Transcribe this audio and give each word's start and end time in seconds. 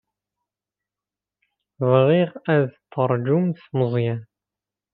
Bɣiɣ 1.89 2.31
ad 2.53 2.65
teṛjumt 2.91 3.59
Meẓyan. 3.77 4.21